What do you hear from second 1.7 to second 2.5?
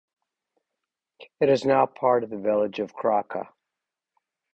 part of the